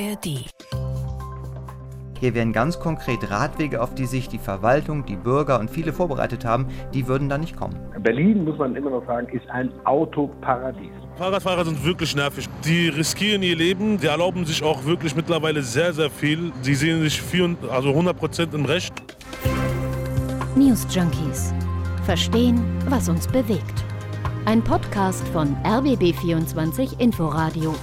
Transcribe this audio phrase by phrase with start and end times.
[0.00, 0.46] ARD.
[2.20, 6.44] Hier wären ganz konkret Radwege, auf die sich die Verwaltung, die Bürger und viele vorbereitet
[6.44, 7.76] haben, die würden da nicht kommen.
[8.00, 10.90] Berlin, muss man immer noch sagen, ist ein Autoparadies.
[11.16, 12.48] Fahrradfahrer sind wirklich nervig.
[12.64, 16.52] Die riskieren ihr Leben, die erlauben sich auch wirklich mittlerweile sehr, sehr viel.
[16.62, 18.92] Sie sehen sich 4, also 100 Prozent im Recht.
[20.56, 21.52] News Junkies.
[22.04, 23.84] Verstehen, was uns bewegt.
[24.44, 27.74] Ein Podcast von RBB24 Inforadio.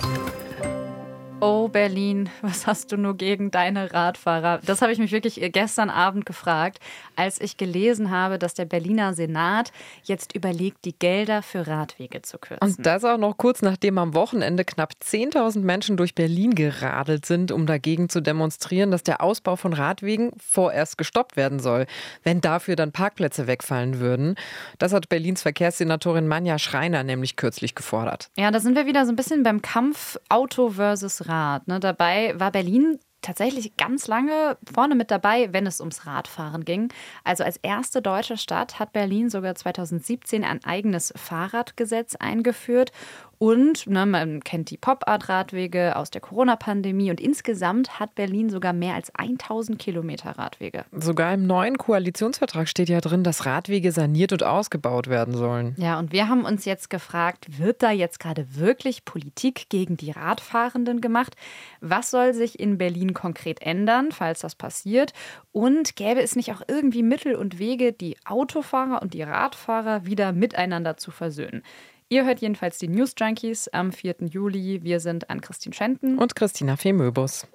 [1.47, 4.61] Oh Berlin, was hast du nur gegen deine Radfahrer?
[4.65, 6.79] Das habe ich mich wirklich gestern Abend gefragt,
[7.15, 9.71] als ich gelesen habe, dass der Berliner Senat
[10.03, 12.67] jetzt überlegt, die Gelder für Radwege zu kürzen.
[12.67, 17.51] Und das auch noch kurz nachdem am Wochenende knapp 10.000 Menschen durch Berlin geradelt sind,
[17.51, 21.85] um dagegen zu demonstrieren, dass der Ausbau von Radwegen vorerst gestoppt werden soll,
[22.23, 24.35] wenn dafür dann Parkplätze wegfallen würden.
[24.77, 28.29] Das hat Berlins Verkehrssenatorin Manja Schreiner nämlich kürzlich gefordert.
[28.37, 31.67] Ja, da sind wir wieder so ein bisschen beim Kampf Auto versus Rad.
[31.67, 31.79] Ne?
[31.79, 36.89] Dabei war Berlin tatsächlich ganz lange vorne mit dabei, wenn es ums Radfahren ging.
[37.23, 42.91] Also als erste deutsche Stadt hat Berlin sogar 2017 ein eigenes Fahrradgesetz eingeführt
[43.37, 48.95] und ne, man kennt die Pop-Art-Radwege aus der Corona-Pandemie und insgesamt hat Berlin sogar mehr
[48.95, 50.85] als 1000 Kilometer Radwege.
[50.91, 55.75] Sogar im neuen Koalitionsvertrag steht ja drin, dass Radwege saniert und ausgebaut werden sollen.
[55.77, 60.11] Ja, und wir haben uns jetzt gefragt, wird da jetzt gerade wirklich Politik gegen die
[60.11, 61.35] Radfahrenden gemacht?
[61.81, 65.13] Was soll sich in Berlin konkret ändern, falls das passiert?
[65.51, 70.31] Und gäbe es nicht auch irgendwie Mittel und Wege, die Autofahrer und die Radfahrer wieder
[70.31, 71.63] miteinander zu versöhnen?
[72.07, 74.17] Ihr hört jedenfalls die News Junkies am 4.
[74.29, 74.83] Juli.
[74.83, 77.47] Wir sind an Christine Schenten und Christina Fehmöbus.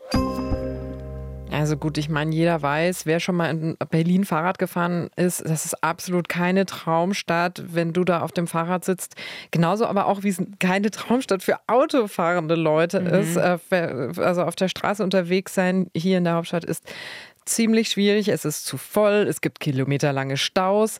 [1.52, 5.66] Also gut, ich meine, jeder weiß, wer schon mal in Berlin Fahrrad gefahren ist, das
[5.66, 9.14] ist absolut keine Traumstadt, wenn du da auf dem Fahrrad sitzt.
[9.52, 13.06] Genauso aber auch, wie es keine Traumstadt für autofahrende Leute mhm.
[13.06, 13.36] ist.
[13.36, 13.58] Äh,
[14.16, 16.84] also auf der Straße unterwegs sein hier in der Hauptstadt ist
[17.44, 18.28] ziemlich schwierig.
[18.28, 20.98] Es ist zu voll, es gibt kilometerlange Staus.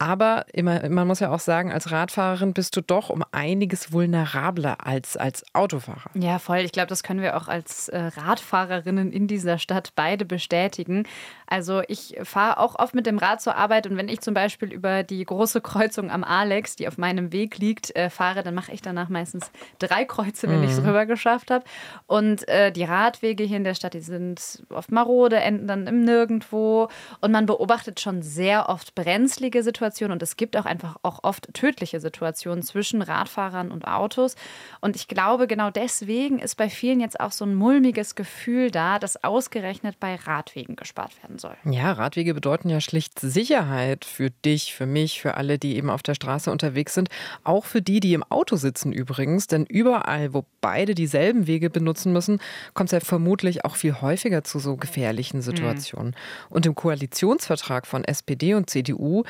[0.00, 4.86] Aber immer, man muss ja auch sagen, als Radfahrerin bist du doch um einiges vulnerabler
[4.86, 6.10] als als Autofahrer.
[6.14, 6.60] Ja, voll.
[6.60, 11.06] Ich glaube, das können wir auch als äh, Radfahrerinnen in dieser Stadt beide bestätigen.
[11.46, 14.72] Also ich fahre auch oft mit dem Rad zur Arbeit und wenn ich zum Beispiel
[14.72, 18.72] über die große Kreuzung am Alex, die auf meinem Weg liegt, äh, fahre, dann mache
[18.72, 19.50] ich danach meistens
[19.80, 20.64] drei Kreuze, wenn mhm.
[20.64, 21.64] ich es rüber geschafft habe.
[22.06, 26.04] Und äh, die Radwege hier in der Stadt, die sind oft marode, enden dann im
[26.04, 26.88] Nirgendwo
[27.20, 31.20] und man beobachtet schon sehr oft brenzlige Situationen Situationen und es gibt auch einfach auch
[31.22, 34.36] oft tödliche Situationen zwischen Radfahrern und Autos.
[34.80, 38.98] Und ich glaube, genau deswegen ist bei vielen jetzt auch so ein mulmiges Gefühl da,
[38.98, 41.56] dass ausgerechnet bei Radwegen gespart werden soll.
[41.64, 46.02] Ja, Radwege bedeuten ja schlicht Sicherheit für dich, für mich, für alle, die eben auf
[46.02, 47.08] der Straße unterwegs sind.
[47.44, 49.46] Auch für die, die im Auto sitzen übrigens.
[49.46, 52.40] Denn überall, wo beide dieselben Wege benutzen müssen,
[52.74, 56.10] kommt es ja vermutlich auch viel häufiger zu so gefährlichen Situationen.
[56.10, 56.54] Mhm.
[56.54, 59.24] Und im Koalitionsvertrag von SPD und CDU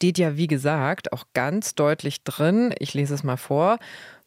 [0.00, 3.78] steht ja, wie gesagt, auch ganz deutlich drin, ich lese es mal vor,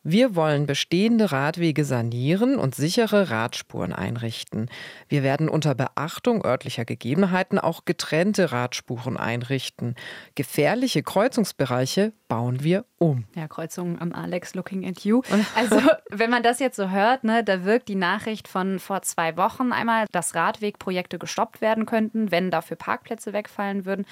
[0.04, 4.70] wir wollen bestehende Radwege sanieren und sichere Radspuren einrichten.
[5.08, 9.96] Wir werden unter Beachtung örtlicher Gegebenheiten auch getrennte Radspuren einrichten.
[10.36, 13.26] Gefährliche Kreuzungsbereiche bauen wir um.
[13.36, 15.22] Ja, Kreuzung am Alex looking at you.
[15.56, 15.80] Also,
[16.10, 19.72] wenn man das jetzt so hört, ne, da wirkt die Nachricht von vor zwei Wochen
[19.72, 24.08] einmal, dass Radwegprojekte gestoppt werden könnten, wenn dafür Parkplätze wegfallen würden.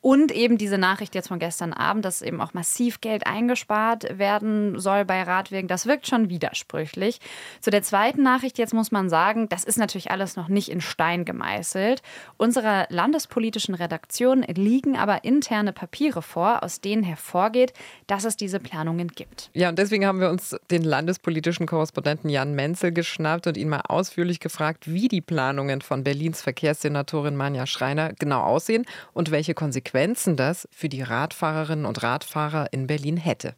[0.00, 4.78] Und eben diese Nachricht jetzt von gestern Abend, dass eben auch massiv Geld eingespart werden
[4.78, 7.20] soll bei Radwegen das wirkt schon widersprüchlich.
[7.60, 10.80] Zu der zweiten Nachricht jetzt muss man sagen, das ist natürlich alles noch nicht in
[10.80, 12.00] Stein gemeißelt.
[12.38, 17.65] Unserer landespolitischen Redaktion liegen aber interne Papiere vor, aus denen hervorgeht,
[18.06, 19.50] dass es diese Planungen gibt.
[19.54, 23.82] Ja, und deswegen haben wir uns den landespolitischen Korrespondenten Jan Menzel geschnappt und ihn mal
[23.88, 30.36] ausführlich gefragt, wie die Planungen von Berlins Verkehrssenatorin Manja Schreiner genau aussehen und welche Konsequenzen
[30.36, 33.54] das für die Radfahrerinnen und Radfahrer in Berlin hätte.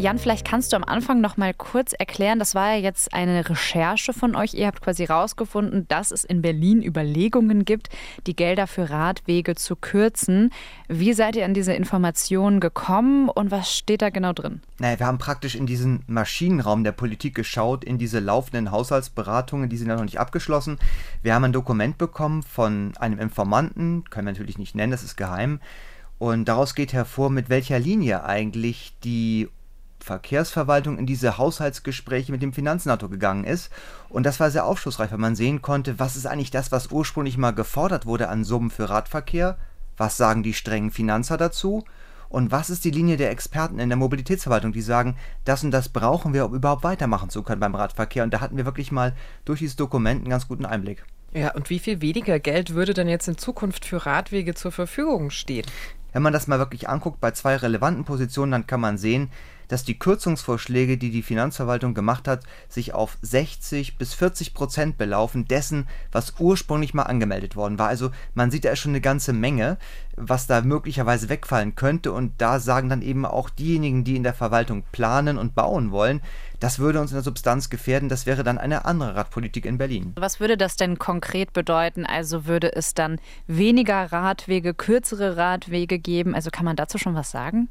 [0.00, 3.50] Jan, vielleicht kannst du am Anfang noch mal kurz erklären, das war ja jetzt eine
[3.50, 4.54] Recherche von euch.
[4.54, 7.88] Ihr habt quasi herausgefunden, dass es in Berlin Überlegungen gibt,
[8.28, 10.50] die Gelder für Radwege zu kürzen.
[10.86, 14.60] Wie seid ihr an diese Informationen gekommen und was steht da genau drin?
[14.78, 19.76] Naja, wir haben praktisch in diesen Maschinenraum der Politik geschaut, in diese laufenden Haushaltsberatungen, die
[19.76, 20.78] sind ja noch nicht abgeschlossen.
[21.22, 25.16] Wir haben ein Dokument bekommen von einem Informanten, können wir natürlich nicht nennen, das ist
[25.16, 25.58] geheim.
[26.18, 29.48] Und daraus geht hervor, mit welcher Linie eigentlich die
[30.08, 33.70] Verkehrsverwaltung in diese Haushaltsgespräche mit dem Finanzsenator gegangen ist.
[34.08, 37.38] Und das war sehr aufschlussreich, weil man sehen konnte, was ist eigentlich das, was ursprünglich
[37.38, 39.56] mal gefordert wurde an Summen für Radverkehr,
[39.96, 41.84] was sagen die strengen Finanzer dazu
[42.28, 45.88] Und was ist die Linie der Experten in der Mobilitätsverwaltung, die sagen, das und das
[45.88, 48.24] brauchen wir, um überhaupt weitermachen zu können beim Radverkehr?
[48.24, 49.14] Und da hatten wir wirklich mal
[49.44, 51.04] durch dieses Dokument einen ganz guten Einblick.
[51.32, 55.30] Ja, und wie viel weniger Geld würde dann jetzt in Zukunft für Radwege zur Verfügung
[55.30, 55.66] stehen?
[56.12, 59.30] Wenn man das mal wirklich anguckt bei zwei relevanten Positionen, dann kann man sehen,
[59.68, 65.46] dass die Kürzungsvorschläge, die die Finanzverwaltung gemacht hat, sich auf 60 bis 40 Prozent belaufen
[65.46, 67.88] dessen, was ursprünglich mal angemeldet worden war.
[67.88, 69.78] Also man sieht da schon eine ganze Menge,
[70.16, 72.12] was da möglicherweise wegfallen könnte.
[72.12, 76.20] Und da sagen dann eben auch diejenigen, die in der Verwaltung planen und bauen wollen,
[76.60, 78.08] das würde uns in der Substanz gefährden.
[78.08, 80.12] Das wäre dann eine andere Radpolitik in Berlin.
[80.16, 82.04] Was würde das denn konkret bedeuten?
[82.04, 86.34] Also würde es dann weniger Radwege, kürzere Radwege geben?
[86.34, 87.68] Also kann man dazu schon was sagen?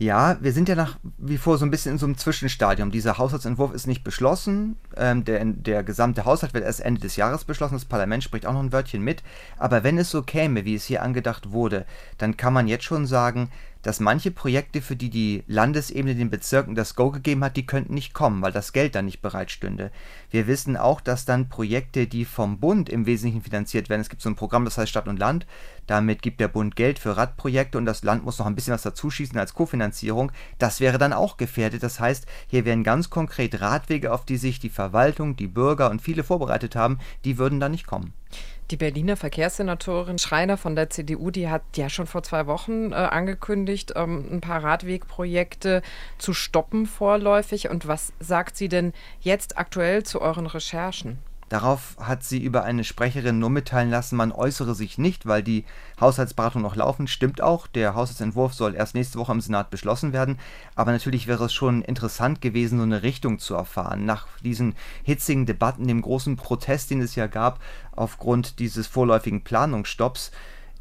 [0.00, 2.92] Ja, wir sind ja nach wie vor so ein bisschen in so einem Zwischenstadium.
[2.92, 4.76] Dieser Haushaltsentwurf ist nicht beschlossen.
[4.96, 7.74] Ähm, der, der gesamte Haushalt wird erst Ende des Jahres beschlossen.
[7.74, 9.24] Das Parlament spricht auch noch ein Wörtchen mit.
[9.56, 11.84] Aber wenn es so käme, wie es hier angedacht wurde,
[12.16, 13.50] dann kann man jetzt schon sagen,
[13.82, 17.94] dass manche Projekte, für die die Landesebene den Bezirken das Go gegeben hat, die könnten
[17.94, 19.90] nicht kommen, weil das Geld dann nicht bereitstünde.
[20.30, 24.22] Wir wissen auch, dass dann Projekte, die vom Bund im Wesentlichen finanziert werden, es gibt
[24.22, 25.46] so ein Programm, das heißt Stadt und Land,
[25.86, 28.82] damit gibt der Bund Geld für Radprojekte und das Land muss noch ein bisschen was
[28.82, 30.32] dazuschießen als Kofinanzierung.
[30.58, 31.82] Das wäre dann auch gefährdet.
[31.82, 36.02] Das heißt, hier wären ganz konkret Radwege, auf die sich die Verwaltung, die Bürger und
[36.02, 38.12] viele vorbereitet haben, die würden dann nicht kommen.
[38.70, 42.96] Die Berliner Verkehrssenatorin Schreiner von der CDU, die hat ja schon vor zwei Wochen äh,
[42.96, 45.80] angekündigt, ähm, ein paar Radwegprojekte
[46.18, 47.70] zu stoppen vorläufig.
[47.70, 51.18] Und was sagt sie denn jetzt aktuell zu euren Recherchen?
[51.48, 55.64] Darauf hat sie über eine Sprecherin nur mitteilen lassen, man äußere sich nicht, weil die
[55.98, 57.06] Haushaltsberatungen noch laufen.
[57.06, 60.38] Stimmt auch, der Haushaltsentwurf soll erst nächste Woche im Senat beschlossen werden.
[60.74, 64.04] Aber natürlich wäre es schon interessant gewesen, so eine Richtung zu erfahren.
[64.04, 64.74] Nach diesen
[65.04, 67.60] hitzigen Debatten, dem großen Protest, den es ja gab,
[67.92, 70.32] aufgrund dieses vorläufigen Planungsstopps.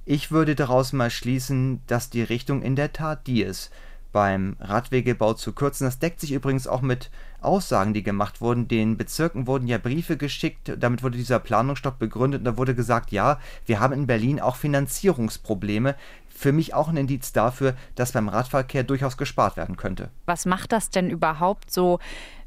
[0.04, 3.72] Ich würde daraus mal schließen, dass die Richtung in der Tat die ist
[4.18, 5.86] beim Radwegebau zu kürzen.
[5.86, 8.68] Das deckt sich übrigens auch mit Aussagen, die gemacht wurden.
[8.68, 13.12] Den Bezirken wurden ja Briefe geschickt, damit wurde dieser Planungsstopp begründet und da wurde gesagt,
[13.12, 15.94] ja, wir haben in Berlin auch Finanzierungsprobleme.
[16.38, 20.12] Für mich auch ein Indiz dafür, dass beim Radverkehr durchaus gespart werden könnte.
[20.28, 21.98] Was macht das denn überhaupt so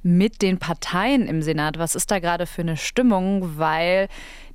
[0.04, 1.76] mit den Parteien im Senat?
[1.76, 3.58] Was ist da gerade für eine Stimmung?
[3.58, 4.06] Weil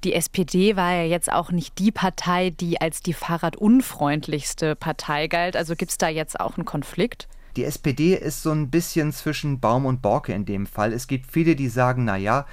[0.06, 5.58] die SPD war ja jetzt auch nicht die Partei, die als die fahrradunfreundlichste Partei galt.
[5.58, 7.28] Also gibt es da jetzt auch einen Konflikt?
[7.58, 10.94] Die SPD ist so ein bisschen zwischen Baum und Borke in dem Fall.
[10.94, 12.46] Es gibt viele, die sagen, naja,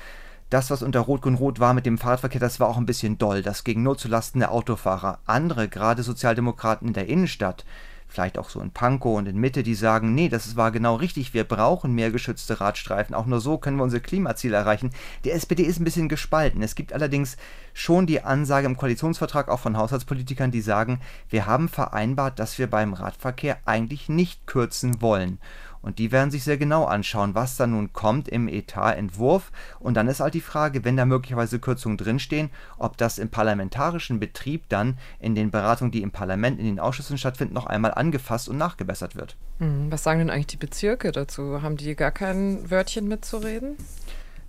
[0.52, 3.42] das, was unter Rot-Grün-Rot war mit dem Fahrradverkehr, das war auch ein bisschen doll.
[3.42, 5.18] Das ging nur zulasten der Autofahrer.
[5.24, 7.64] Andere, gerade Sozialdemokraten in der Innenstadt,
[8.06, 11.32] vielleicht auch so in Pankow und in Mitte, die sagen, nee, das war genau richtig,
[11.32, 14.90] wir brauchen mehr geschützte Radstreifen, auch nur so können wir unsere Klimaziele erreichen.
[15.24, 16.62] Die SPD ist ein bisschen gespalten.
[16.62, 17.38] Es gibt allerdings
[17.72, 21.00] schon die Ansage im Koalitionsvertrag auch von Haushaltspolitikern, die sagen,
[21.30, 25.38] wir haben vereinbart, dass wir beim Radverkehr eigentlich nicht kürzen wollen.
[25.82, 29.50] Und die werden sich sehr genau anschauen, was da nun kommt im Etatentwurf.
[29.80, 34.20] Und dann ist halt die Frage, wenn da möglicherweise Kürzungen drinstehen, ob das im parlamentarischen
[34.20, 38.48] Betrieb dann in den Beratungen, die im Parlament, in den Ausschüssen stattfinden, noch einmal angefasst
[38.48, 39.36] und nachgebessert wird.
[39.58, 41.62] Hm, was sagen denn eigentlich die Bezirke dazu?
[41.62, 43.76] Haben die gar kein Wörtchen mitzureden?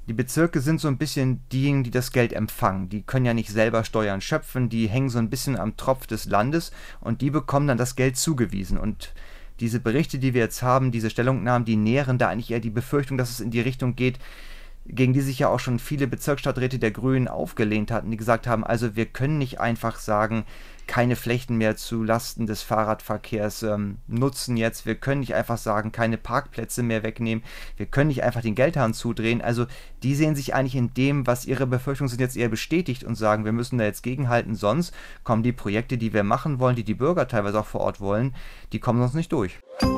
[0.07, 2.89] Die Bezirke sind so ein bisschen diejenigen, die das Geld empfangen.
[2.89, 6.25] Die können ja nicht selber Steuern schöpfen, die hängen so ein bisschen am Tropf des
[6.25, 8.77] Landes und die bekommen dann das Geld zugewiesen.
[8.77, 9.13] Und
[9.60, 13.18] diese Berichte, die wir jetzt haben, diese Stellungnahmen, die nähren da eigentlich eher die Befürchtung,
[13.18, 14.20] dass es in die Richtung geht,
[14.86, 18.64] gegen die sich ja auch schon viele Bezirksstadträte der Grünen aufgelehnt hatten, die gesagt haben,
[18.64, 20.44] also wir können nicht einfach sagen,
[20.87, 24.85] keine Flächen mehr zu Lasten des Fahrradverkehrs ähm, nutzen jetzt.
[24.85, 27.44] Wir können nicht einfach sagen, keine Parkplätze mehr wegnehmen.
[27.78, 29.42] Wir können nicht einfach den Geldhahn zudrehen.
[29.42, 29.66] Also
[30.04, 33.45] die sehen sich eigentlich in dem, was ihre Befürchtungen sind, jetzt eher bestätigt und sagen,
[33.45, 36.94] wir müssen da jetzt gegenhalten, sonst kommen die Projekte, die wir machen wollen, die die
[36.94, 38.35] Bürger teilweise auch vor Ort wollen,
[38.71, 39.59] die kommen sonst nicht durch.
[39.81, 39.90] Ja,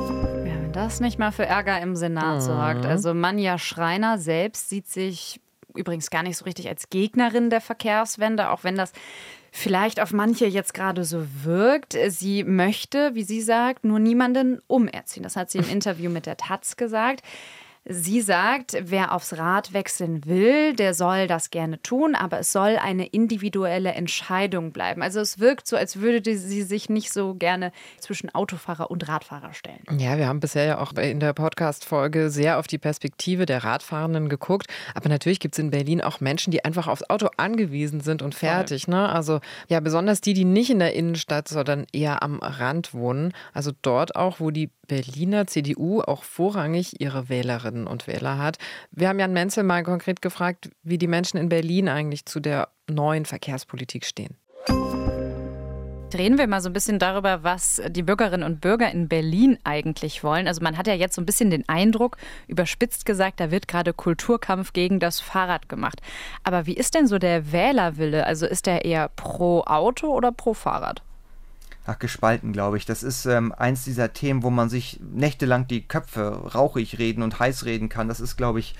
[0.44, 2.40] wenn das nicht mal für Ärger im Senat mhm.
[2.40, 2.86] sorgt.
[2.86, 5.40] Also Manja Schreiner selbst sieht sich
[5.76, 8.92] übrigens gar nicht so richtig als Gegnerin der Verkehrswende, auch wenn das
[9.56, 11.96] vielleicht auf manche jetzt gerade so wirkt.
[12.08, 15.22] Sie möchte, wie sie sagt, nur niemanden umerziehen.
[15.22, 17.22] Das hat sie im Interview mit der Taz gesagt.
[17.88, 22.78] Sie sagt, wer aufs Rad wechseln will, der soll das gerne tun, aber es soll
[22.82, 25.02] eine individuelle Entscheidung bleiben.
[25.02, 29.54] Also es wirkt so, als würde sie sich nicht so gerne zwischen Autofahrer und Radfahrer
[29.54, 29.84] stellen.
[29.98, 34.28] Ja, wir haben bisher ja auch in der Podcast-Folge sehr auf die Perspektive der Radfahrenden
[34.28, 34.66] geguckt.
[34.94, 38.34] Aber natürlich gibt es in Berlin auch Menschen, die einfach aufs Auto angewiesen sind und
[38.34, 38.88] fertig.
[38.88, 39.08] Ne?
[39.08, 39.38] Also
[39.68, 43.32] ja, besonders die, die nicht in der Innenstadt, sondern eher am Rand wohnen.
[43.52, 48.58] Also dort auch, wo die Berliner CDU auch vorrangig ihre Wählerinnen und Wähler hat.
[48.92, 52.68] Wir haben Jan Menzel mal konkret gefragt, wie die Menschen in Berlin eigentlich zu der
[52.88, 54.36] neuen Verkehrspolitik stehen.
[56.14, 60.22] Reden wir mal so ein bisschen darüber, was die Bürgerinnen und Bürger in Berlin eigentlich
[60.22, 60.46] wollen.
[60.46, 62.16] Also man hat ja jetzt so ein bisschen den Eindruck,
[62.46, 66.00] überspitzt gesagt, da wird gerade Kulturkampf gegen das Fahrrad gemacht.
[66.44, 68.24] Aber wie ist denn so der Wählerwille?
[68.24, 71.02] Also ist der eher pro Auto oder pro Fahrrad?
[71.88, 72.84] Ach, gespalten, glaube ich.
[72.84, 77.38] Das ist ähm, eins dieser Themen, wo man sich nächtelang die Köpfe rauchig reden und
[77.38, 78.08] heiß reden kann.
[78.08, 78.74] Das ist, glaube ich,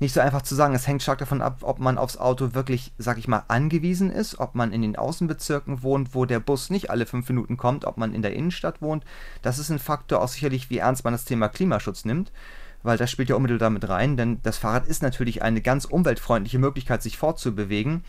[0.00, 0.74] nicht so einfach zu sagen.
[0.74, 4.40] Es hängt stark davon ab, ob man aufs Auto wirklich, sag ich mal, angewiesen ist,
[4.40, 7.96] ob man in den Außenbezirken wohnt, wo der Bus nicht alle fünf Minuten kommt, ob
[7.96, 9.04] man in der Innenstadt wohnt.
[9.42, 12.32] Das ist ein Faktor auch sicherlich, wie ernst man das Thema Klimaschutz nimmt
[12.82, 16.60] weil das spielt ja unmittelbar damit rein, denn das Fahrrad ist natürlich eine ganz umweltfreundliche
[16.60, 18.04] Möglichkeit, sich fortzubewegen.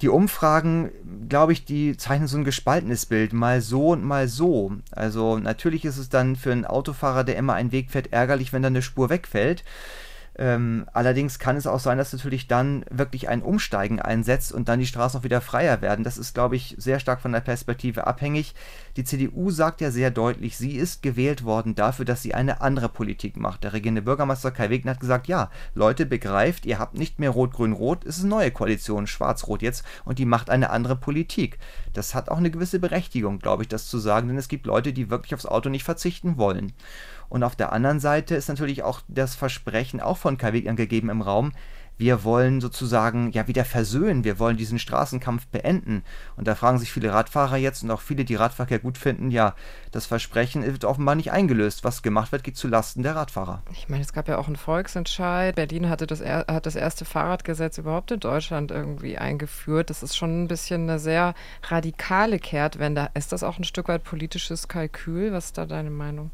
[0.00, 0.90] Die Umfragen,
[1.28, 4.72] glaube ich, die zeichnen so ein gespaltenes Bild, mal so und mal so.
[4.90, 8.62] Also natürlich ist es dann für einen Autofahrer, der immer einen Weg fährt, ärgerlich, wenn
[8.62, 9.64] da eine Spur wegfällt.
[10.36, 14.80] Ähm, allerdings kann es auch sein, dass natürlich dann wirklich ein Umsteigen einsetzt und dann
[14.80, 16.04] die Straßen auch wieder freier werden.
[16.04, 18.54] Das ist, glaube ich, sehr stark von der Perspektive abhängig.
[18.96, 22.88] Die CDU sagt ja sehr deutlich, sie ist gewählt worden dafür, dass sie eine andere
[22.88, 23.62] Politik macht.
[23.62, 28.04] Der regierende Bürgermeister Kai Wegner hat gesagt, ja, Leute, begreift, ihr habt nicht mehr Rot-Grün-Rot,
[28.04, 31.58] es ist eine neue Koalition, Schwarz-Rot jetzt, und die macht eine andere Politik.
[31.92, 34.92] Das hat auch eine gewisse Berechtigung, glaube ich, das zu sagen, denn es gibt Leute,
[34.92, 36.72] die wirklich aufs Auto nicht verzichten wollen.
[37.28, 41.22] Und auf der anderen Seite ist natürlich auch das Versprechen auch von Wegner gegeben im
[41.22, 41.52] Raum,
[41.96, 46.02] wir wollen sozusagen ja wieder versöhnen, wir wollen diesen Straßenkampf beenden.
[46.36, 49.54] Und da fragen sich viele Radfahrer jetzt und auch viele, die Radverkehr gut finden, ja,
[49.92, 51.84] das Versprechen wird offenbar nicht eingelöst.
[51.84, 53.62] Was gemacht wird, geht zu Lasten der Radfahrer.
[53.72, 55.54] Ich meine, es gab ja auch einen Volksentscheid.
[55.54, 59.90] Berlin hatte das, hat das erste Fahrradgesetz überhaupt in Deutschland irgendwie eingeführt.
[59.90, 63.10] Das ist schon ein bisschen eine sehr radikale Kehrtwende.
[63.14, 65.32] Ist das auch ein Stück weit politisches Kalkül?
[65.32, 66.32] Was ist da deine Meinung?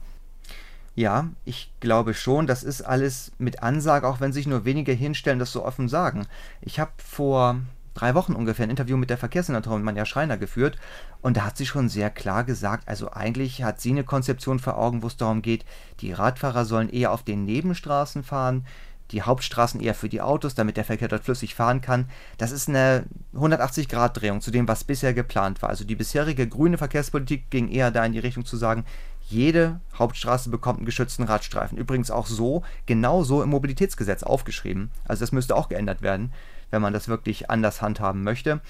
[0.96, 5.38] Ja, ich glaube schon, das ist alles mit Ansage, auch wenn sich nur wenige hinstellen,
[5.38, 6.26] das so offen sagen.
[6.60, 7.60] Ich habe vor
[7.94, 10.76] drei Wochen ungefähr ein Interview mit der Verkehrssenatorin Manja Schreiner geführt
[11.22, 14.78] und da hat sie schon sehr klar gesagt, also eigentlich hat sie eine Konzeption vor
[14.78, 15.64] Augen, wo es darum geht,
[16.00, 18.64] die Radfahrer sollen eher auf den Nebenstraßen fahren,
[19.10, 22.08] die Hauptstraßen eher für die Autos, damit der Verkehr dort flüssig fahren kann.
[22.38, 23.04] Das ist eine
[23.34, 25.68] 180-Grad-Drehung zu dem, was bisher geplant war.
[25.68, 28.84] Also die bisherige grüne Verkehrspolitik ging eher da in die Richtung zu sagen,
[29.30, 31.78] jede Hauptstraße bekommt einen geschützten Radstreifen.
[31.78, 34.90] Übrigens auch so, genau so im Mobilitätsgesetz aufgeschrieben.
[35.06, 36.32] Also das müsste auch geändert werden,
[36.70, 38.60] wenn man das wirklich anders handhaben möchte.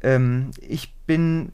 [0.00, 1.52] Ähm, ich bin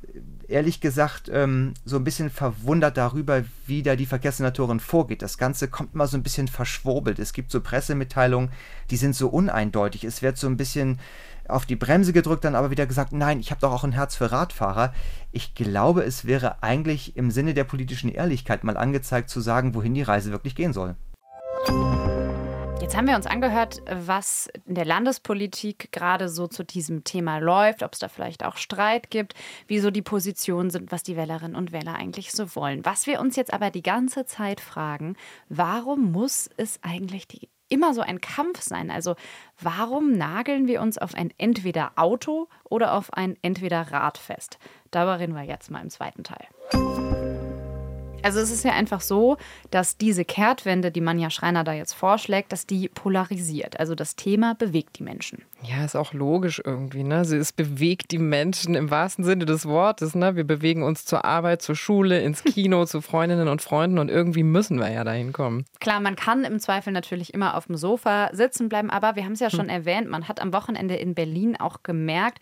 [0.49, 5.23] ehrlich gesagt ähm, so ein bisschen verwundert darüber, wie da die Verkehrssenatorin vorgeht.
[5.23, 7.19] Das Ganze kommt immer so ein bisschen verschwurbelt.
[7.19, 8.51] Es gibt so Pressemitteilungen,
[8.91, 10.05] die sind so uneindeutig.
[10.05, 10.99] Es wird so ein bisschen
[11.49, 14.17] auf die Bremse gedrückt, dann aber wieder gesagt, nein, ich habe doch auch ein Herz
[14.17, 14.93] für Radfahrer.
[15.33, 19.95] Ich glaube, es wäre eigentlich im Sinne der politischen Ehrlichkeit mal angezeigt zu sagen, wohin
[19.95, 20.97] die Reise wirklich gehen soll.
[22.85, 27.83] Jetzt haben wir uns angehört, was in der Landespolitik gerade so zu diesem Thema läuft,
[27.83, 29.33] ob es da vielleicht auch Streit gibt,
[29.67, 32.85] wieso die Positionen sind, was die Wählerinnen und Wähler eigentlich so wollen.
[32.85, 35.17] Was wir uns jetzt aber die ganze Zeit fragen,
[35.49, 38.91] warum muss es eigentlich die immer so ein Kampf sein.
[38.91, 39.17] Also
[39.61, 44.59] warum nageln wir uns auf ein entweder Auto oder auf ein entweder Rad fest?
[44.93, 46.47] Darüber reden wir jetzt mal im zweiten Teil.
[48.25, 49.37] Also es ist ja einfach so,
[49.71, 53.79] dass diese Kehrtwende, die Manja Schreiner da jetzt vorschlägt, dass die polarisiert.
[53.79, 55.43] Also das Thema bewegt die Menschen.
[55.63, 57.05] Ja, ist auch logisch irgendwie.
[57.05, 57.17] Ne?
[57.21, 60.15] Es bewegt die Menschen im wahrsten Sinne des Wortes.
[60.15, 60.37] Ne?
[60.37, 64.43] Wir bewegen uns zur Arbeit, zur Schule, ins Kino, zu Freundinnen und Freunden und irgendwie
[64.43, 65.67] müssen wir ja dahin kommen.
[65.81, 69.33] Klar, man kann im Zweifel natürlich immer auf dem Sofa sitzen bleiben, aber wir haben
[69.33, 69.69] es ja schon hm.
[69.69, 72.39] erwähnt, man hat am Wochenende in Berlin auch gemerkt,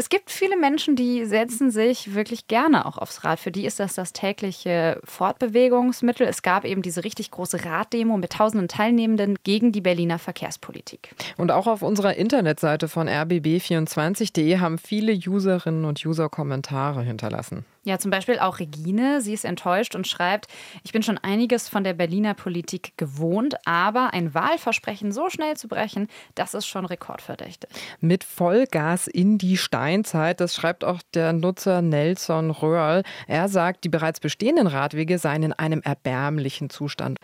[0.00, 3.38] es gibt viele Menschen, die setzen sich wirklich gerne auch aufs Rad.
[3.38, 6.26] Für die ist das das tägliche Fortbewegungsmittel.
[6.26, 11.14] Es gab eben diese richtig große Raddemo mit tausenden Teilnehmenden gegen die Berliner Verkehrspolitik.
[11.36, 17.66] Und auch auf unserer Internetseite von rbb24.de haben viele Userinnen und User Kommentare hinterlassen.
[17.82, 19.22] Ja, zum Beispiel auch Regine.
[19.22, 20.48] Sie ist enttäuscht und schreibt,
[20.84, 25.66] ich bin schon einiges von der Berliner Politik gewohnt, aber ein Wahlversprechen so schnell zu
[25.66, 27.70] brechen, das ist schon rekordverdächtig.
[28.00, 33.02] Mit Vollgas in die Steinzeit, das schreibt auch der Nutzer Nelson Röhrl.
[33.26, 37.18] Er sagt, die bereits bestehenden Radwege seien in einem erbärmlichen Zustand.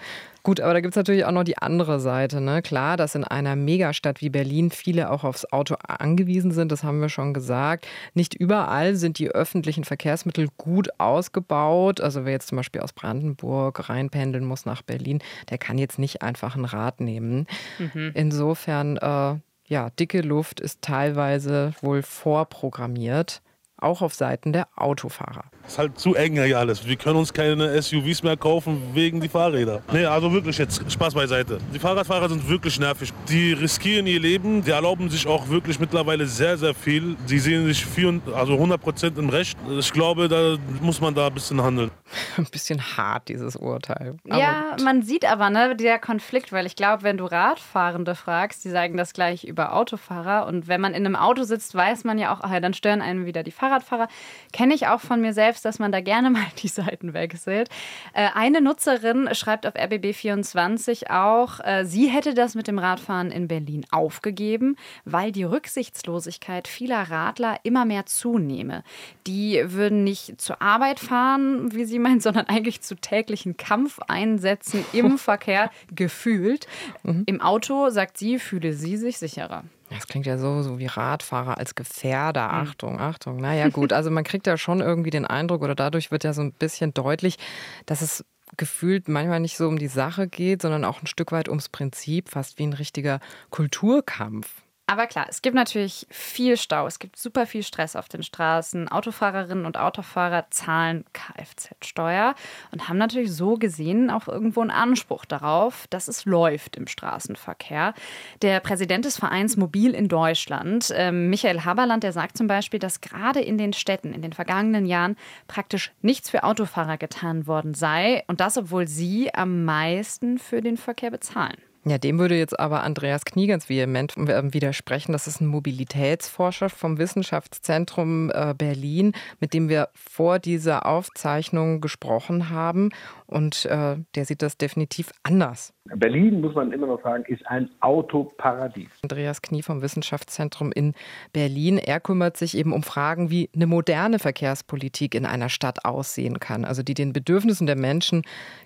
[0.47, 2.41] Gut, aber da gibt es natürlich auch noch die andere Seite.
[2.41, 2.63] Ne?
[2.63, 7.01] Klar, dass in einer Megastadt wie Berlin viele auch aufs Auto angewiesen sind, das haben
[7.01, 7.89] wir schon gesagt.
[8.15, 12.01] Nicht überall sind die öffentlichen Verkehrsmittel gut ausgebaut.
[12.01, 16.23] Also wer jetzt zum Beispiel aus Brandenburg reinpendeln muss nach Berlin, der kann jetzt nicht
[16.23, 17.49] einfach ein Rad nehmen.
[17.81, 18.13] Mhm.
[18.15, 23.43] Insofern, äh, ja, dicke Luft ist teilweise wohl vorprogrammiert.
[23.79, 25.45] Auch auf Seiten der Autofahrer.
[25.67, 26.87] Es ist halt zu eng hier alles.
[26.87, 29.83] Wir können uns keine SUVs mehr kaufen wegen die Fahrräder.
[29.93, 31.59] Nee, also wirklich jetzt Spaß beiseite.
[31.75, 33.13] Die Fahrradfahrer sind wirklich nervig.
[33.29, 37.17] Die riskieren ihr Leben, die erlauben sich auch wirklich mittlerweile sehr, sehr viel.
[37.29, 39.59] Die sehen sich 4, also 100 Prozent im Recht.
[39.79, 41.91] Ich glaube, da muss man da ein bisschen handeln.
[42.37, 44.17] Ein bisschen hart, dieses Urteil.
[44.29, 48.65] Aber ja, man sieht aber, ne, der Konflikt, weil ich glaube, wenn du Radfahrende fragst,
[48.65, 50.47] die sagen das gleich über Autofahrer.
[50.47, 53.03] Und wenn man in einem Auto sitzt, weiß man ja auch, ach ja, dann stören
[53.03, 54.09] einen wieder die Fahrradfahrer.
[54.53, 57.69] Kenne ich auch von mir selbst, dass man da gerne mal die Seiten wechselt.
[58.15, 63.49] Äh, eine Nutzerin schreibt auf RBB24 auch, äh, sie hätte das mit dem Radfahren in
[63.49, 68.83] Berlin aufgegeben, weil die Rücksichtslosigkeit vieler Radler immer mehr zunehme.
[69.27, 75.19] Die würden nicht zur Arbeit fahren, wie sie meint, sondern eigentlich zu täglichen Kampfeinsätzen im
[75.27, 76.67] Verkehr gefühlt.
[77.03, 77.25] Mhm.
[77.27, 79.65] Im Auto, sagt sie, fühle sie sich sicherer.
[79.91, 82.49] Das klingt ja so, so wie Radfahrer als Gefährder.
[82.49, 82.69] Mhm.
[82.69, 83.37] Achtung, Achtung.
[83.37, 83.93] Naja, gut.
[83.93, 86.93] Also man kriegt ja schon irgendwie den Eindruck oder dadurch wird ja so ein bisschen
[86.93, 87.39] deutlich,
[87.87, 88.25] dass es
[88.57, 92.29] gefühlt manchmal nicht so um die Sache geht, sondern auch ein Stück weit ums Prinzip,
[92.29, 94.63] fast wie ein richtiger Kulturkampf.
[94.89, 98.87] Aber klar, es gibt natürlich viel Stau, es gibt super viel Stress auf den Straßen.
[98.87, 102.37] Autofahrerinnen und Autofahrer zahlen Kfz-Steuer
[102.71, 107.95] und haben natürlich so gesehen auch irgendwo einen Anspruch darauf, dass es läuft im Straßenverkehr.
[108.43, 113.01] Der Präsident des Vereins Mobil in Deutschland, äh, Michael Haberland, der sagt zum Beispiel, dass
[113.01, 115.17] gerade in den Städten in den vergangenen Jahren
[115.49, 120.77] praktisch nichts für Autofahrer getan worden sei und das, obwohl sie am meisten für den
[120.77, 121.57] Verkehr bezahlen.
[121.89, 125.13] Ja, dem würde jetzt aber Andreas Knie ganz vehement ähm, widersprechen.
[125.13, 132.51] Das ist ein Mobilitätsforscher vom Wissenschaftszentrum äh, Berlin, mit dem wir vor dieser Aufzeichnung gesprochen
[132.51, 132.91] haben.
[133.27, 135.76] Und äh, der sieht das definitiv anders.
[135.95, 138.89] Berlin, muss man immer noch sagen, ist ein Autoparadies.
[139.03, 140.95] Andreas Knie vom Wissenschaftszentrum in
[141.33, 141.79] Berlin.
[141.79, 146.65] Er kümmert sich eben um Fragen, wie eine moderne Verkehrspolitik in einer Stadt aussehen kann.
[146.65, 148.23] Also die den Bedürfnissen der Menschen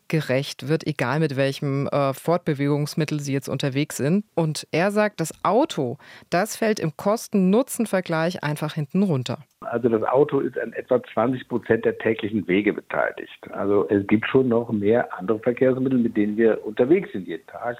[0.08, 4.24] gerecht wird, egal mit welchem äh, Fortbewegungsmittel sie jetzt unterwegs sind.
[4.34, 5.98] Und er sagt, das Auto,
[6.30, 9.38] das fällt im Kosten-Nutzen-Vergleich einfach hinten runter.
[9.66, 13.50] Also das Auto ist an etwa 20 Prozent der täglichen Wege beteiligt.
[13.52, 17.76] Also es gibt schon noch mehr andere Verkehrsmittel, mit denen wir unterwegs sind jeden Tag.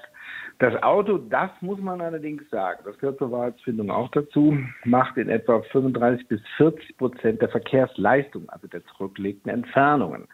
[0.59, 5.27] Das Auto, das muss man allerdings sagen, das gehört zur Wahrheitsfindung auch dazu, macht in
[5.29, 10.27] etwa 35 bis 40 Prozent der Verkehrsleistung, also der zurückgelegten Entfernungen.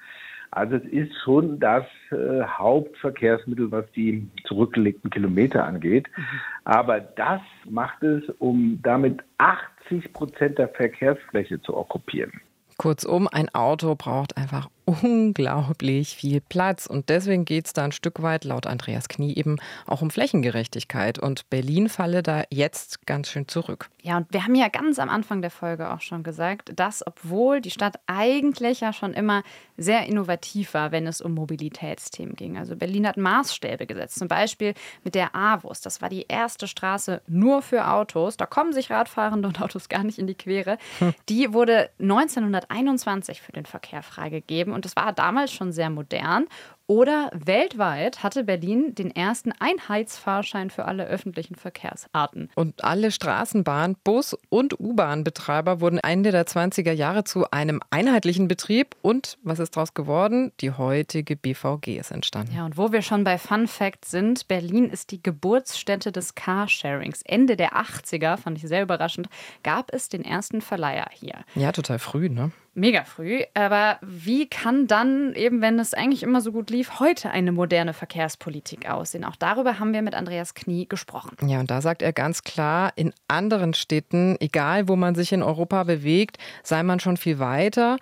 [0.51, 6.07] Also es ist schon das äh, Hauptverkehrsmittel, was die zurückgelegten Kilometer angeht.
[6.15, 6.23] Mhm.
[6.63, 12.41] Aber das macht es, um damit 80 Prozent der Verkehrsfläche zu okkupieren.
[12.77, 16.85] Kurzum, ein Auto braucht einfach unglaublich viel Platz.
[16.85, 21.19] Und deswegen geht es da ein Stück weit, laut Andreas Knie, eben auch um Flächengerechtigkeit.
[21.19, 23.89] Und Berlin falle da jetzt ganz schön zurück.
[24.01, 27.59] Ja, und wir haben ja ganz am Anfang der Folge auch schon gesagt, dass obwohl
[27.59, 29.43] die Stadt eigentlich ja schon immer
[29.75, 32.57] sehr innovativ war, wenn es um Mobilitätsthemen ging.
[32.57, 34.73] Also Berlin hat Maßstäbe gesetzt, zum Beispiel
[35.03, 35.81] mit der AWUS.
[35.81, 38.37] Das war die erste Straße nur für Autos.
[38.37, 40.77] Da kommen sich Radfahrende und Autos gar nicht in die Quere.
[40.99, 41.13] Hm.
[41.27, 46.45] Die wurde 1921 für den Verkehr freigegeben und das war damals schon sehr modern.
[46.89, 52.49] Oder weltweit hatte Berlin den ersten Einheitsfahrschein für alle öffentlichen Verkehrsarten.
[52.55, 58.95] Und alle Straßenbahn, Bus- und U-Bahn-Betreiber wurden Ende der 20er Jahre zu einem einheitlichen Betrieb.
[59.01, 60.53] Und was ist daraus geworden?
[60.61, 62.55] Die heutige BVG ist entstanden.
[62.55, 67.21] Ja, und wo wir schon bei Fun Fact sind, Berlin ist die Geburtsstätte des Carsharings.
[67.23, 69.27] Ende der 80er, fand ich sehr überraschend,
[69.61, 71.43] gab es den ersten Verleiher hier.
[71.55, 72.51] Ja, total früh, ne?
[72.77, 73.41] Mega früh.
[73.55, 77.93] Aber wie kann dann, eben wenn es eigentlich immer so gut lief, heute eine moderne
[77.93, 79.23] Verkehrspolitik aussehen?
[79.23, 81.35] Auch darüber haben wir mit Andreas Knie gesprochen.
[81.47, 85.43] Ja, und da sagt er ganz klar, in anderen Städten, egal wo man sich in
[85.43, 87.97] Europa bewegt, sei man schon viel weiter.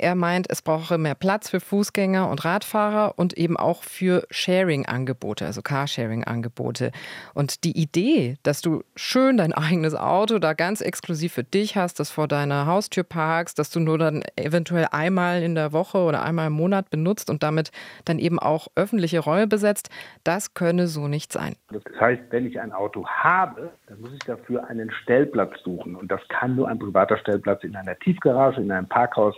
[0.00, 5.44] Er meint, es brauche mehr Platz für Fußgänger und Radfahrer und eben auch für Sharing-Angebote,
[5.44, 6.92] also Carsharing-Angebote.
[7.34, 11.98] Und die Idee, dass du schön dein eigenes Auto da ganz exklusiv für dich hast,
[11.98, 16.22] das vor deiner Haustür parkst, dass du nur dann eventuell einmal in der Woche oder
[16.22, 17.72] einmal im Monat benutzt und damit
[18.04, 19.90] dann eben auch öffentliche Räume besetzt,
[20.22, 21.56] das könne so nicht sein.
[21.72, 25.96] Das heißt, wenn ich ein Auto habe, dann muss ich dafür einen Stellplatz suchen.
[25.96, 29.34] Und das kann nur ein privater Stellplatz in einer Tiefgarage, in einem Parkhaus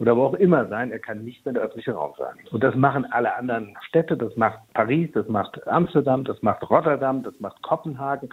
[0.00, 0.90] oder wo auch immer sein.
[0.90, 2.34] Er kann nicht mehr der öffentliche Raum sein.
[2.50, 4.16] Und das machen alle anderen Städte.
[4.16, 8.30] Das macht Paris, das macht Amsterdam, das macht Rotterdam, das macht Kopenhagen,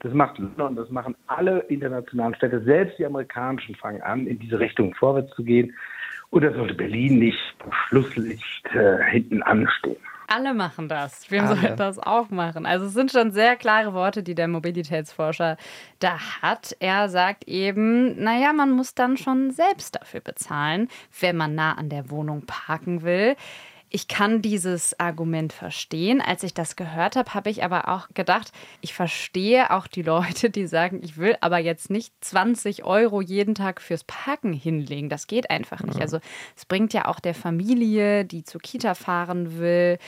[0.00, 2.62] das macht London, das machen alle internationalen Städte.
[2.62, 5.76] Selbst die amerikanischen fangen an, in diese Richtung vorwärts zu gehen.
[6.30, 7.38] Und da sollte Berlin nicht
[7.70, 9.96] Schlusslicht äh, hinten anstehen.
[10.32, 11.28] Alle machen das.
[11.28, 12.64] Wir sollten das auch machen.
[12.64, 15.56] Also es sind schon sehr klare Worte, die der Mobilitätsforscher
[15.98, 16.76] da hat.
[16.78, 20.86] Er sagt eben, naja, man muss dann schon selbst dafür bezahlen,
[21.18, 23.34] wenn man nah an der Wohnung parken will.
[23.92, 26.20] Ich kann dieses Argument verstehen.
[26.20, 30.48] Als ich das gehört habe, habe ich aber auch gedacht, ich verstehe auch die Leute,
[30.48, 35.08] die sagen, ich will aber jetzt nicht 20 Euro jeden Tag fürs Parken hinlegen.
[35.08, 36.00] Das geht einfach nicht.
[36.00, 36.20] Also
[36.56, 39.98] es bringt ja auch der Familie, die zur Kita fahren will,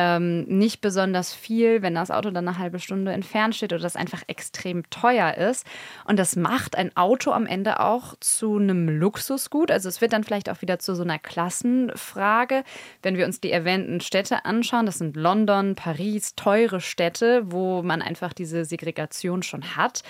[0.00, 3.96] ähm, nicht besonders viel, wenn das Auto dann eine halbe Stunde entfernt steht oder das
[3.96, 5.66] einfach extrem teuer ist.
[6.04, 9.72] Und das macht ein Auto am Ende auch zu einem Luxusgut.
[9.72, 12.62] Also es wird dann vielleicht auch wieder zu so einer Klassenfrage.
[13.02, 18.00] Wenn wir uns die erwähnten Städte anschauen, das sind London, Paris, teure Städte, wo man
[18.00, 20.04] einfach diese Segregation schon hat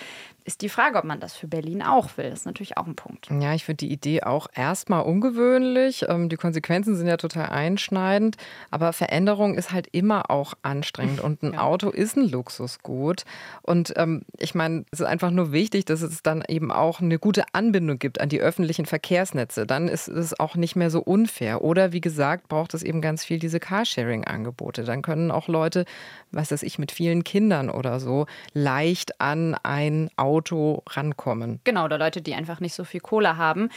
[0.48, 2.30] ist die Frage, ob man das für Berlin auch will.
[2.30, 3.28] Das ist natürlich auch ein Punkt.
[3.30, 6.06] Ja, ich finde die Idee auch erstmal ungewöhnlich.
[6.08, 8.38] Ähm, die Konsequenzen sind ja total einschneidend.
[8.70, 11.20] Aber Veränderung ist halt immer auch anstrengend.
[11.20, 11.60] Und ein ja.
[11.60, 13.24] Auto ist ein Luxusgut.
[13.60, 17.18] Und ähm, ich meine, es ist einfach nur wichtig, dass es dann eben auch eine
[17.18, 19.66] gute Anbindung gibt an die öffentlichen Verkehrsnetze.
[19.66, 21.62] Dann ist es auch nicht mehr so unfair.
[21.62, 24.84] Oder wie gesagt, braucht es eben ganz viel diese Carsharing-Angebote.
[24.84, 25.84] Dann können auch Leute,
[26.32, 31.60] was weiß ich, mit vielen Kindern oder so, leicht an ein Auto Auto rankommen.
[31.64, 33.70] Genau, oder Leute, die einfach nicht so viel Kohle haben.